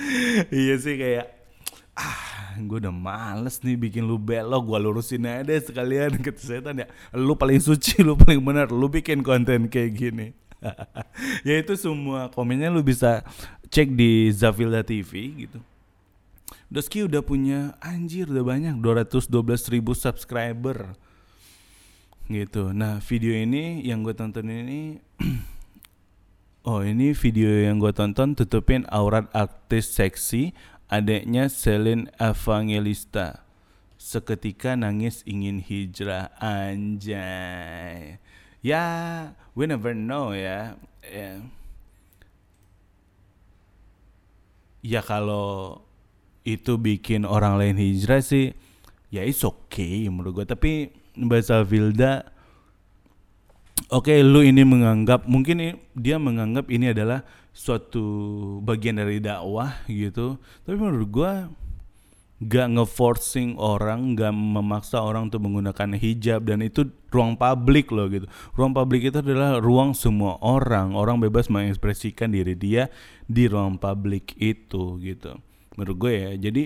iya 0.64 0.74
sih 0.80 0.96
kayak 0.96 1.28
ah 1.92 2.56
gue 2.56 2.78
udah 2.80 2.94
males 2.94 3.60
nih 3.60 3.76
bikin 3.76 4.08
lu 4.08 4.16
belok 4.16 4.64
gue 4.72 4.78
lurusin 4.80 5.28
aja 5.28 5.44
deh 5.44 5.60
sekalian 5.60 6.16
ke 6.24 6.32
setan 6.36 6.84
ya 6.84 6.86
lu 7.12 7.36
paling 7.36 7.60
suci 7.60 8.00
lu 8.00 8.16
paling 8.16 8.40
benar 8.40 8.72
lu 8.72 8.88
bikin 8.88 9.20
konten 9.20 9.68
kayak 9.68 9.92
gini 9.92 10.32
ya 11.48 11.54
itu 11.60 11.74
semua 11.76 12.32
komennya 12.32 12.72
lu 12.72 12.80
bisa 12.80 13.20
cek 13.72 13.88
di 13.98 14.30
Zavilda 14.30 14.84
TV 14.86 15.46
gitu. 15.46 15.58
Doski 16.72 17.04
udah 17.04 17.20
punya 17.20 17.76
anjir 17.84 18.32
udah 18.32 18.48
banyak 18.48 18.80
212 18.80 19.28
ribu 19.68 19.92
subscriber. 19.92 20.96
Gitu. 22.32 22.72
Nah 22.72 22.96
video 23.04 23.36
ini 23.36 23.84
yang 23.84 24.00
gue 24.00 24.16
tonton 24.16 24.48
ini 24.48 24.96
Oh 26.64 26.80
ini 26.80 27.12
video 27.12 27.52
yang 27.52 27.76
gue 27.76 27.92
tonton 27.92 28.32
tutupin 28.32 28.88
aurat 28.88 29.28
artis 29.36 29.92
seksi 29.92 30.56
adiknya 30.88 31.52
Selin 31.52 32.08
Evangelista. 32.16 33.44
Seketika 34.00 34.72
nangis 34.72 35.20
ingin 35.28 35.60
hijrah 35.60 36.32
anjay. 36.40 38.16
Ya 38.64 38.86
we 39.52 39.68
never 39.68 39.92
know 39.92 40.32
ya. 40.32 40.80
Ya, 41.04 41.44
ya 44.80 45.00
kalau 45.04 45.84
itu 46.42 46.78
bikin 46.78 47.22
orang 47.22 47.58
lain 47.58 47.78
hijrah 47.78 48.22
sih 48.22 48.50
ya 49.12 49.22
it's 49.22 49.46
okay 49.46 50.06
menurut 50.10 50.42
gue 50.42 50.46
tapi 50.48 50.72
bahasa 51.14 51.62
Vilda 51.62 52.26
oke 53.92 54.10
okay, 54.10 54.24
lu 54.26 54.42
ini 54.42 54.66
menganggap 54.66 55.28
mungkin 55.30 55.78
dia 55.94 56.16
menganggap 56.18 56.66
ini 56.72 56.90
adalah 56.90 57.22
suatu 57.52 58.02
bagian 58.64 58.98
dari 58.98 59.20
dakwah 59.20 59.84
gitu 59.86 60.40
tapi 60.64 60.76
menurut 60.80 61.08
gue 61.12 61.32
gak 62.42 62.74
ngeforcing 62.74 63.54
orang, 63.54 64.18
gak 64.18 64.34
memaksa 64.34 64.98
orang 64.98 65.30
untuk 65.30 65.46
menggunakan 65.46 65.94
hijab 65.94 66.42
dan 66.42 66.58
itu 66.66 66.90
ruang 67.14 67.38
publik 67.38 67.94
loh 67.94 68.10
gitu. 68.10 68.26
Ruang 68.58 68.74
publik 68.74 69.06
itu 69.06 69.22
adalah 69.22 69.62
ruang 69.62 69.94
semua 69.94 70.42
orang. 70.42 70.98
Orang 70.98 71.22
bebas 71.22 71.46
mengekspresikan 71.46 72.34
diri 72.34 72.58
dia 72.58 72.90
di 73.30 73.46
ruang 73.46 73.78
publik 73.78 74.34
itu 74.42 74.98
gitu. 74.98 75.38
Menurut 75.76 75.96
gue 75.96 76.12
ya. 76.12 76.30
Jadi 76.36 76.62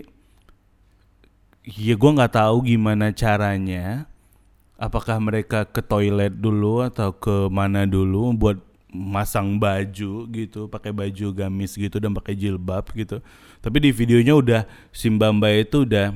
ya 1.66 1.94
gue 1.98 2.10
nggak 2.16 2.34
tahu 2.34 2.56
gimana 2.66 3.10
caranya. 3.10 4.06
Apakah 4.76 5.16
mereka 5.18 5.64
ke 5.64 5.80
toilet 5.80 6.36
dulu 6.36 6.84
atau 6.84 7.10
ke 7.16 7.48
mana 7.48 7.88
dulu 7.88 8.36
buat 8.36 8.60
masang 8.92 9.56
baju 9.56 10.28
gitu, 10.28 10.68
pakai 10.68 10.92
baju 10.92 11.26
gamis 11.32 11.76
gitu 11.76 11.96
dan 11.96 12.12
pakai 12.12 12.36
jilbab 12.36 12.84
gitu. 12.92 13.24
Tapi 13.60 13.76
di 13.82 13.90
videonya 13.92 14.36
udah 14.36 14.62
Simbamba 14.92 15.52
itu 15.52 15.88
udah 15.88 16.12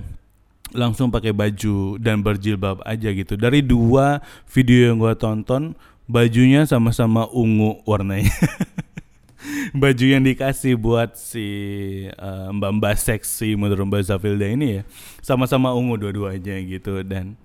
langsung 0.71 1.11
pakai 1.11 1.35
baju 1.35 1.99
dan 1.99 2.23
berjilbab 2.23 2.85
aja 2.87 3.11
gitu. 3.11 3.35
Dari 3.35 3.61
dua 3.65 4.23
video 4.47 4.93
yang 4.93 5.03
gua 5.03 5.19
tonton, 5.19 5.75
bajunya 6.07 6.67
sama-sama 6.67 7.27
ungu 7.31 7.83
warnanya. 7.87 8.31
baju 9.81 10.05
yang 10.05 10.23
dikasih 10.25 10.77
buat 10.77 11.17
si 11.17 11.47
uh, 12.17 12.53
mbak-mbak 12.53 12.97
seksi 12.97 13.57
menurut 13.57 13.89
Mbak 13.89 14.03
Zafilda 14.07 14.47
ini 14.49 14.81
ya. 14.81 14.83
Sama-sama 15.25 15.73
ungu 15.73 15.97
dua-duanya 15.97 16.61
gitu 16.65 17.01
dan 17.05 17.37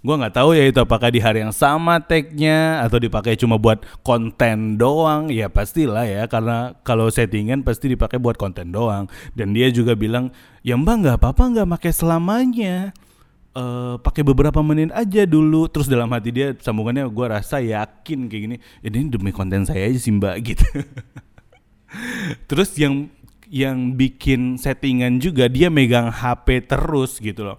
gue 0.00 0.14
nggak 0.16 0.32
tahu 0.36 0.56
ya 0.56 0.64
itu 0.68 0.80
apakah 0.80 1.12
di 1.12 1.20
hari 1.20 1.44
yang 1.44 1.52
sama 1.52 2.00
tagnya 2.00 2.84
atau 2.84 2.96
dipakai 2.96 3.36
cuma 3.36 3.60
buat 3.60 3.82
konten 4.00 4.80
doang. 4.80 5.28
Ya 5.28 5.50
pastilah 5.50 6.06
ya 6.06 6.24
karena 6.30 6.78
kalau 6.86 7.10
settingan 7.10 7.66
pasti 7.66 7.92
dipakai 7.92 8.16
buat 8.16 8.38
konten 8.38 8.72
doang. 8.72 9.10
Dan 9.36 9.52
dia 9.52 9.68
juga 9.68 9.98
bilang 9.98 10.32
ya 10.64 10.76
mbak 10.78 10.94
nggak 11.04 11.16
apa-apa 11.20 11.42
nggak 11.56 11.68
pakai 11.78 11.92
selamanya. 11.92 12.76
Uh, 13.50 13.98
pakai 13.98 14.22
beberapa 14.22 14.62
menit 14.62 14.94
aja 14.94 15.26
dulu. 15.26 15.66
Terus 15.66 15.90
dalam 15.90 16.06
hati 16.14 16.30
dia 16.30 16.54
sambungannya 16.54 17.10
gue 17.10 17.26
rasa 17.26 17.58
yakin 17.58 18.30
kayak 18.30 18.42
gini 18.46 18.56
ini 18.86 19.10
demi 19.10 19.34
konten 19.34 19.66
saya 19.66 19.90
aja 19.90 19.98
sih 19.98 20.14
mbak 20.14 20.38
gitu 20.54 20.86
terus 22.50 22.74
yang 22.78 23.10
yang 23.50 23.98
bikin 23.98 24.54
settingan 24.54 25.18
juga 25.18 25.50
dia 25.50 25.66
megang 25.66 26.08
HP 26.08 26.70
terus 26.70 27.18
gitu 27.18 27.42
loh. 27.42 27.58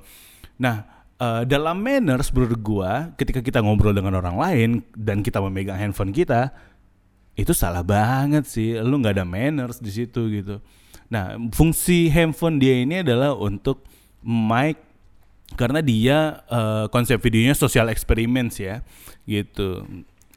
Nah 0.55 0.87
uh, 1.19 1.43
dalam 1.43 1.83
manners 1.83 2.31
menurut 2.31 2.59
gua 2.63 3.11
ketika 3.19 3.43
kita 3.43 3.59
ngobrol 3.59 3.91
dengan 3.91 4.15
orang 4.15 4.39
lain 4.39 4.69
dan 4.95 5.19
kita 5.19 5.43
memegang 5.43 5.75
handphone 5.75 6.15
kita 6.15 6.55
itu 7.35 7.51
salah 7.51 7.83
banget 7.83 8.47
sih. 8.47 8.79
Lu 8.79 9.03
nggak 9.03 9.19
ada 9.19 9.27
manners 9.27 9.83
di 9.83 9.91
situ 9.91 10.31
gitu. 10.31 10.63
Nah 11.11 11.35
fungsi 11.51 12.07
handphone 12.07 12.55
dia 12.55 12.79
ini 12.79 13.03
adalah 13.03 13.35
untuk 13.35 13.83
mic 14.23 14.79
karena 15.59 15.83
dia 15.83 16.39
uh, 16.47 16.87
konsep 16.87 17.19
videonya 17.19 17.51
social 17.51 17.91
experiments 17.91 18.63
ya 18.63 18.79
gitu. 19.27 19.83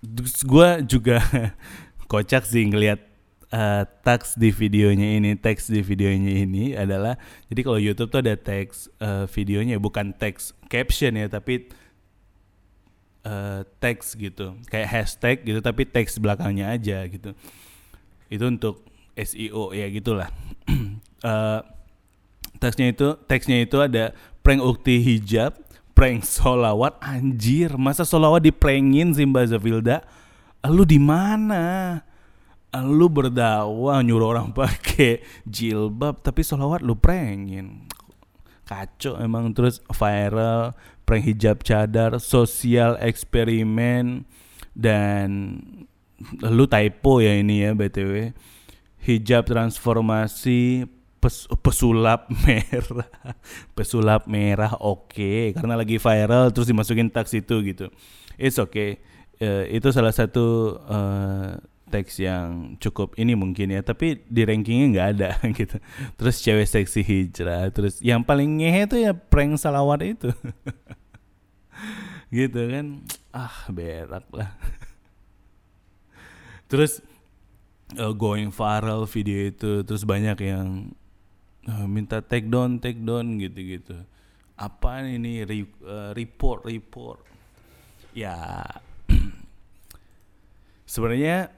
Terus 0.03 0.43
gue 0.43 0.69
juga 0.91 1.23
kocak 2.11 2.43
sih 2.43 2.67
ngelihat 2.67 3.14
uh, 3.55 3.87
teks 4.03 4.35
di 4.35 4.51
videonya 4.51 5.23
ini 5.23 5.39
teks 5.39 5.71
di 5.71 5.79
videonya 5.79 6.43
ini 6.43 6.75
adalah 6.75 7.15
jadi 7.47 7.61
kalau 7.63 7.79
YouTube 7.79 8.11
tuh 8.11 8.21
ada 8.27 8.35
teks 8.35 8.91
uh, 8.99 9.31
videonya 9.31 9.79
bukan 9.79 10.11
teks 10.11 10.51
caption 10.67 11.15
ya 11.15 11.31
tapi 11.31 11.71
uh, 13.25 13.65
teks 13.81 14.15
gitu. 14.15 14.55
Kayak 14.69 14.89
hashtag 14.93 15.37
gitu 15.43 15.59
tapi 15.63 15.89
teks 15.89 16.21
belakangnya 16.21 16.71
aja 16.71 17.03
gitu. 17.09 17.33
Itu 18.29 18.45
untuk 18.47 18.85
SEO 19.15 19.73
ya 19.73 19.87
gitulah. 19.91 20.29
Uh, 21.25 21.61
teksnya 22.63 22.93
itu 22.95 23.19
teksnya 23.27 23.65
itu 23.65 23.77
ada 23.81 24.15
prank 24.45 24.63
ukti 24.63 25.01
hijab 25.01 25.57
prank 25.97 26.23
solawat. 26.23 27.01
Anjir 27.01 27.75
masa 27.81 28.05
solawat 28.05 28.45
diprengin 28.45 29.15
sih 29.17 29.25
Mbak 29.25 29.57
Zafilda? 29.57 30.05
Lu 30.65 30.89
di 30.89 30.97
mana 30.97 32.01
lu 32.83 33.07
berdakwah 33.07 34.03
nyuruh 34.03 34.35
orang 34.35 34.51
pakai 34.51 35.23
jilbab 35.47 36.25
tapi 36.25 36.43
sholawat 36.43 36.83
lu 36.83 36.99
prengin. 36.99 37.87
Kacau 38.65 39.21
emang 39.21 39.53
terus 39.53 39.85
viral 39.93 40.73
prank 41.05 41.23
hijab 41.29 41.61
cadar 41.61 42.17
sosial 42.17 42.97
eksperimen 42.97 44.25
dan 44.73 45.61
lu 46.41 46.65
typo 46.65 47.21
ya 47.21 47.37
ini 47.37 47.69
ya 47.69 47.77
btw 47.77 48.33
hijab 49.05 49.45
transformasi 49.45 50.89
pes, 51.21 51.49
pesulap 51.61 52.29
merah. 52.45 53.37
Pesulap 53.77 54.23
merah 54.29 54.73
oke. 54.81 55.13
Okay. 55.13 55.53
karena 55.53 55.77
lagi 55.77 56.01
viral 56.01 56.53
terus 56.53 56.69
dimasukin 56.69 57.13
teks 57.13 57.37
itu 57.37 57.61
gitu. 57.65 57.93
It's 58.41 58.57
okay. 58.57 59.01
Uh, 59.39 59.67
itu 59.69 59.91
salah 59.93 60.15
satu 60.15 60.79
uh, 60.89 61.59
teks 61.95 62.19
yang 62.19 62.75
cukup 62.83 63.15
ini 63.15 63.39
mungkin 63.39 63.71
ya 63.71 63.87
tapi 63.87 64.19
di 64.27 64.43
rankingnya 64.43 64.87
nggak 64.91 65.09
ada 65.15 65.31
gitu. 65.59 65.79
Terus 66.19 66.43
cewek 66.43 66.67
seksi 66.67 67.01
hijrah 67.07 67.71
terus 67.71 68.03
yang 68.03 68.27
paling 68.27 68.59
ngehe 68.59 68.91
itu 68.91 68.99
ya 68.99 69.15
prank 69.15 69.55
salawat 69.55 70.03
itu. 70.03 70.35
Gitu 72.35 72.67
kan. 72.67 73.07
Ah 73.31 73.71
berak 73.71 74.27
lah. 74.35 74.59
Terus 76.71 76.99
uh, 77.95 78.11
going 78.11 78.51
viral 78.51 79.07
video 79.07 79.55
itu 79.55 79.87
terus 79.87 80.03
banyak 80.03 80.35
yang 80.43 80.91
uh, 81.71 81.87
minta 81.87 82.19
take 82.19 82.51
down 82.51 82.83
take 82.83 82.99
down 82.99 83.39
gitu 83.39 83.79
gitu 83.79 83.95
apa 84.55 85.03
ini 85.03 85.43
re, 85.43 85.67
uh, 85.83 86.11
report 86.15 86.67
report? 86.67 87.19
Ya 88.15 88.63
sebenarnya 90.93 91.51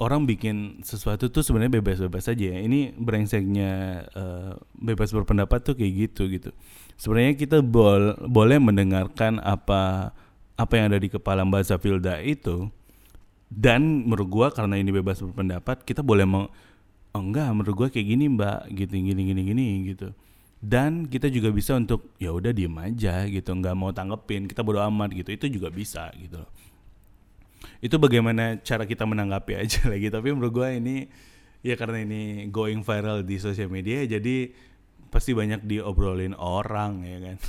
orang 0.00 0.24
bikin 0.24 0.80
sesuatu 0.80 1.28
tuh 1.28 1.44
sebenarnya 1.44 1.78
bebas-bebas 1.78 2.32
saja 2.32 2.56
ya. 2.56 2.58
Ini 2.58 2.96
brengseknya 2.96 3.72
uh, 4.16 4.52
bebas 4.80 5.12
berpendapat 5.12 5.60
tuh 5.60 5.76
kayak 5.76 5.92
gitu 6.08 6.26
gitu. 6.32 6.50
Sebenarnya 6.96 7.36
kita 7.36 7.60
bol 7.60 8.16
boleh 8.24 8.56
mendengarkan 8.56 9.38
apa 9.44 10.12
apa 10.56 10.72
yang 10.76 10.92
ada 10.92 11.00
di 11.00 11.12
kepala 11.12 11.44
Mbak 11.44 11.68
Zafilda 11.68 12.20
itu 12.24 12.72
dan 13.52 14.08
menurut 14.08 14.28
gua 14.28 14.48
karena 14.52 14.76
ini 14.80 14.92
bebas 14.92 15.20
berpendapat 15.20 15.84
kita 15.84 16.04
boleh 16.04 16.28
mau 16.28 16.44
oh 17.10 17.20
enggak 17.20 17.48
menurut 17.56 17.76
gua 17.76 17.88
kayak 17.88 18.06
gini 18.12 18.28
Mbak 18.28 18.72
gitu 18.76 18.92
gini 19.00 19.22
gini 19.24 19.40
gini 19.48 19.66
gitu 19.88 20.12
dan 20.60 21.08
kita 21.08 21.32
juga 21.32 21.48
bisa 21.48 21.72
untuk 21.72 22.12
ya 22.20 22.36
udah 22.36 22.52
diem 22.52 22.76
aja 22.76 23.24
gitu 23.24 23.48
nggak 23.48 23.72
mau 23.72 23.96
tanggepin 23.96 24.44
kita 24.44 24.60
bodo 24.60 24.84
amat 24.84 25.16
gitu 25.16 25.32
itu 25.32 25.46
juga 25.48 25.72
bisa 25.72 26.12
gitu 26.20 26.44
itu 27.80 27.96
bagaimana 27.96 28.60
cara 28.60 28.84
kita 28.84 29.04
menanggapi 29.04 29.52
aja 29.56 29.86
lagi. 29.92 30.08
Tapi 30.08 30.28
menurut 30.32 30.52
gua 30.52 30.72
ini 30.72 31.08
ya 31.60 31.76
karena 31.76 32.04
ini 32.04 32.48
going 32.48 32.80
viral 32.80 33.20
di 33.20 33.36
sosial 33.36 33.68
media 33.68 34.00
jadi 34.08 34.48
pasti 35.12 35.36
banyak 35.36 35.66
diobrolin 35.66 36.32
orang 36.38 37.04
ya 37.04 37.18
kan? 37.20 37.36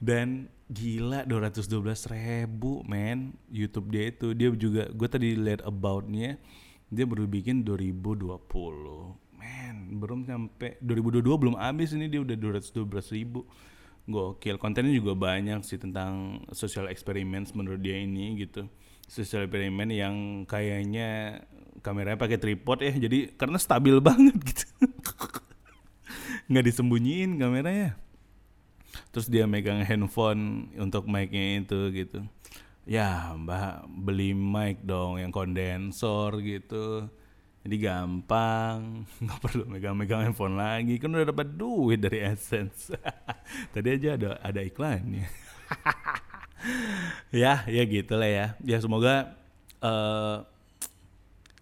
Dan 0.00 0.48
gila 0.70 1.26
212 1.28 2.14
ribu 2.14 2.80
men 2.86 3.36
YouTube 3.52 3.90
dia 3.92 4.08
itu. 4.08 4.32
Dia 4.32 4.48
juga 4.54 4.88
gue 4.88 5.08
tadi 5.10 5.34
lihat 5.36 5.66
aboutnya 5.66 6.40
dia 6.90 7.06
baru 7.06 7.24
bikin 7.30 7.62
2020 7.62 8.26
men 9.38 9.76
belum 10.02 10.26
sampai 10.26 10.76
2022 10.82 11.22
belum 11.22 11.56
habis 11.56 11.94
ini 11.94 12.10
dia 12.10 12.20
udah 12.20 12.34
212 12.34 13.16
ribu 13.16 13.46
gokil. 14.08 14.56
Kontennya 14.56 14.94
juga 14.94 15.16
banyak 15.16 15.60
sih 15.66 15.76
tentang 15.76 16.44
social 16.54 16.88
experiments 16.88 17.52
menurut 17.52 17.80
dia 17.82 18.00
ini 18.00 18.38
gitu. 18.40 18.70
Social 19.10 19.44
experiment 19.44 19.90
yang 19.90 20.46
kayaknya 20.46 21.42
kameranya 21.82 22.20
pakai 22.20 22.38
tripod 22.38 22.84
ya 22.84 22.92
jadi 22.94 23.34
karena 23.34 23.58
stabil 23.58 23.98
banget 24.08 24.36
gitu. 24.40 24.66
Nggak 26.48 26.64
disembunyiin 26.70 27.36
kameranya. 27.36 27.98
Terus 29.10 29.26
dia 29.26 29.46
megang 29.46 29.82
handphone 29.82 30.70
untuk 30.78 31.06
mic-nya 31.10 31.62
itu 31.62 31.90
gitu. 31.94 32.22
Ya 32.86 33.34
mbak 33.34 33.86
beli 33.86 34.34
mic 34.34 34.82
dong 34.82 35.18
yang 35.18 35.30
kondensor 35.30 36.38
gitu 36.42 37.10
jadi 37.60 37.76
gampang 37.76 39.04
nggak 39.24 39.38
perlu 39.44 39.68
megang-megang 39.68 40.32
handphone 40.32 40.56
lagi. 40.56 40.96
Kan 40.96 41.12
udah 41.12 41.28
dapat 41.28 41.48
duit 41.60 42.00
dari 42.00 42.24
AdSense. 42.24 42.96
Tadi 43.74 43.88
aja 43.88 44.16
ada 44.16 44.30
ada 44.40 44.60
iklannya. 44.64 45.28
Ya 47.32 47.64
ya 47.64 47.82
gitulah 47.88 48.28
ya. 48.28 48.52
Ya 48.60 48.76
semoga 48.84 49.32
uh, 49.80 50.44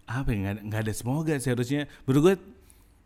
apa 0.03 0.27
ya 0.35 0.59
nggak 0.59 0.81
ada 0.83 0.91
semoga 0.91 1.39
sih 1.39 1.55
harusnya. 1.55 1.87
Menurut 2.03 2.19
gue 2.19 2.35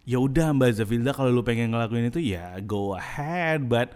ya 0.09 0.17
udah 0.17 0.57
mbak 0.57 0.73
Zafilda 0.73 1.13
kalau 1.13 1.29
lu 1.29 1.45
pengen 1.45 1.69
ngelakuin 1.69 2.09
itu 2.09 2.17
ya 2.33 2.57
go 2.65 2.97
ahead. 2.97 3.69
But 3.69 3.93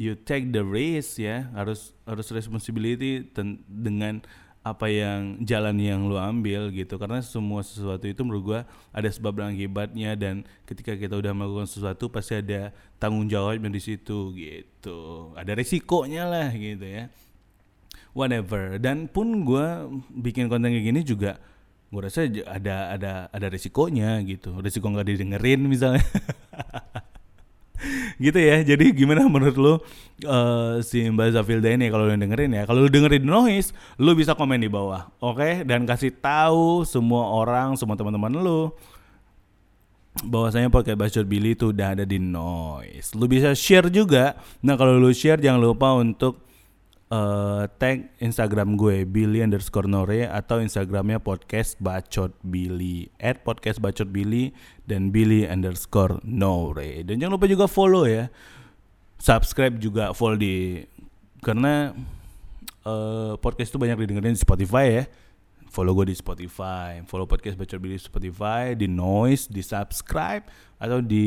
you 0.00 0.16
take 0.16 0.56
the 0.56 0.64
risk 0.64 1.20
ya. 1.20 1.52
Harus 1.52 1.92
harus 2.08 2.32
responsibility 2.32 3.28
dengan 3.68 4.24
apa 4.64 4.88
yang 4.88 5.44
jalan 5.44 5.76
yang 5.76 6.08
lu 6.08 6.16
ambil 6.16 6.72
gitu. 6.72 6.96
Karena 6.96 7.20
semua 7.20 7.60
sesuatu 7.60 8.08
itu 8.08 8.24
menurut 8.24 8.42
gua 8.42 8.60
ada 8.96 9.06
sebab 9.12 9.44
dan 9.44 9.52
akibatnya 9.52 10.16
dan 10.16 10.48
ketika 10.64 10.96
kita 10.96 11.20
udah 11.20 11.36
melakukan 11.36 11.68
sesuatu 11.68 12.08
pasti 12.08 12.40
ada 12.40 12.72
tanggung 12.96 13.28
jawabnya 13.28 13.68
di 13.68 13.78
situ 13.84 14.32
gitu. 14.32 15.30
Ada 15.36 15.52
resikonya 15.52 16.24
lah 16.24 16.48
gitu 16.56 16.88
ya. 16.88 17.12
Whatever. 18.16 18.80
Dan 18.80 19.12
pun 19.12 19.44
gua 19.44 19.84
bikin 20.08 20.48
konten 20.48 20.72
kayak 20.72 20.86
gini 20.88 21.00
juga 21.04 21.36
gua 21.92 22.08
rasa 22.08 22.24
ada 22.26 22.96
ada 22.96 23.12
ada 23.28 23.46
resikonya 23.52 24.16
gitu. 24.24 24.56
Resiko 24.64 24.88
nggak 24.88 25.12
didengerin 25.12 25.60
misalnya 25.68 26.02
gitu 28.18 28.38
ya. 28.38 28.62
Jadi 28.62 28.94
gimana 28.94 29.26
menurut 29.34 29.56
lu 29.56 29.74
uh, 30.26 30.80
si 30.80 31.04
Mbak 31.06 31.34
Zafilda 31.34 31.70
ini 31.70 31.90
kalau 31.90 32.08
lu 32.08 32.14
dengerin 32.14 32.52
ya. 32.54 32.62
Kalau 32.64 32.86
lu 32.86 32.90
dengerin 32.90 33.24
noise, 33.24 33.74
lu 34.00 34.14
bisa 34.14 34.32
komen 34.34 34.62
di 34.62 34.70
bawah. 34.70 35.10
Oke? 35.20 35.38
Okay? 35.38 35.52
Dan 35.66 35.84
kasih 35.84 36.14
tahu 36.14 36.86
semua 36.86 37.30
orang, 37.34 37.74
semua 37.74 37.98
teman-teman 37.98 38.32
lu 38.34 38.72
bahwasanya 40.22 40.70
pakai 40.70 40.94
bacot 40.94 41.26
Billy 41.26 41.58
itu 41.58 41.74
udah 41.74 41.98
ada 41.98 42.04
di 42.06 42.22
noise. 42.22 43.18
Lu 43.18 43.26
bisa 43.26 43.50
share 43.50 43.90
juga. 43.90 44.38
Nah, 44.62 44.78
kalau 44.78 44.94
lu 44.94 45.10
share 45.10 45.42
jangan 45.42 45.58
lupa 45.58 45.90
untuk 45.98 46.38
uh, 47.12 47.68
tag 47.76 48.08
Instagram 48.22 48.78
gue 48.78 49.04
Billy 49.04 49.44
underscore 49.44 49.90
Nore 49.90 50.24
atau 50.28 50.62
Instagramnya 50.62 51.20
podcast 51.20 51.76
bacot 51.82 52.32
Billy 52.46 53.10
at 53.20 53.42
podcast 53.44 53.82
bacot 53.82 54.08
Billy 54.08 54.54
dan 54.88 55.12
Billy 55.12 55.44
underscore 55.44 56.22
Nore. 56.24 57.04
Dan 57.04 57.20
jangan 57.20 57.36
lupa 57.36 57.50
juga 57.50 57.66
follow 57.68 58.08
ya. 58.08 58.30
Subscribe 59.20 59.76
juga 59.80 60.12
follow 60.12 60.36
di 60.36 60.84
karena 61.44 61.92
uh, 62.88 63.36
podcast 63.40 63.72
itu 63.72 63.78
banyak 63.80 64.04
didengerin 64.04 64.36
di 64.36 64.40
Spotify 64.40 64.86
ya. 65.02 65.04
Follow 65.74 65.90
gue 65.98 66.14
di 66.14 66.16
Spotify, 66.16 67.02
follow 67.02 67.26
podcast 67.26 67.58
Bacot 67.58 67.82
Billy 67.82 67.98
di 67.98 68.06
Spotify, 68.06 68.78
di 68.78 68.86
Noise, 68.86 69.50
di 69.50 69.58
subscribe 69.58 70.46
atau 70.78 71.02
di 71.02 71.26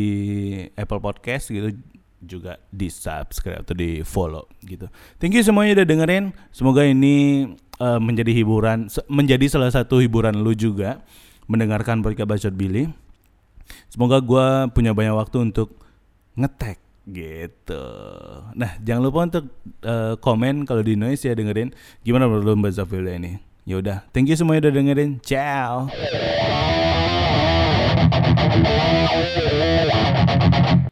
Apple 0.72 1.04
Podcast 1.04 1.52
gitu 1.52 1.76
juga 2.22 2.58
di 2.74 2.90
subscribe 2.90 3.62
atau 3.62 3.76
di 3.78 4.02
follow 4.02 4.50
gitu. 4.66 4.90
Thank 5.22 5.38
you 5.38 5.44
semuanya 5.46 5.82
udah 5.82 5.88
dengerin. 5.88 6.26
Semoga 6.50 6.82
ini 6.86 7.48
uh, 7.78 8.02
menjadi 8.02 8.34
hiburan, 8.34 8.90
menjadi 9.06 9.46
salah 9.50 9.70
satu 9.70 10.02
hiburan 10.02 10.34
lu 10.42 10.58
juga 10.58 11.02
mendengarkan 11.46 12.02
podcast 12.02 12.28
bacot 12.28 12.56
Billy. 12.58 12.90
Semoga 13.92 14.24
gue 14.24 14.48
punya 14.74 14.96
banyak 14.96 15.16
waktu 15.16 15.52
untuk 15.52 15.76
ngetek 16.38 16.80
gitu. 17.08 17.84
Nah 18.56 18.76
jangan 18.84 19.02
lupa 19.04 19.20
untuk 19.28 19.46
uh, 19.84 20.16
komen 20.20 20.68
kalau 20.68 20.84
di 20.84 21.00
noise 21.00 21.24
ya 21.24 21.34
dengerin 21.36 21.72
gimana 22.04 22.28
menurut 22.28 22.58
Mbak 22.60 22.74
Zafilda 22.76 23.16
ini. 23.16 23.40
Yaudah, 23.68 24.08
thank 24.16 24.32
you 24.32 24.36
semuanya 24.40 24.72
udah 24.72 24.74
dengerin. 24.80 25.20
Ciao. 25.20 25.92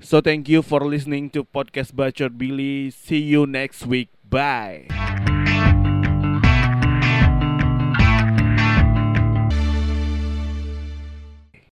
So 0.02 0.22
thank 0.22 0.48
you 0.50 0.62
for 0.62 0.82
listening 0.82 1.30
to 1.32 1.44
podcast 1.44 1.94
Bacot 1.94 2.38
Billy. 2.38 2.92
See 2.92 3.22
you 3.22 3.46
next 3.46 3.86
week. 3.86 4.10
Bye. 4.30 4.88